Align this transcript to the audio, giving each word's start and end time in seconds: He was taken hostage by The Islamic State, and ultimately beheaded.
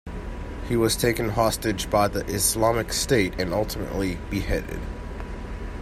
He 0.67 0.75
was 0.75 0.97
taken 0.97 1.29
hostage 1.29 1.87
by 1.87 2.07
The 2.07 2.25
Islamic 2.25 2.91
State, 2.91 3.39
and 3.39 3.53
ultimately 3.53 4.15
beheaded. 4.31 4.79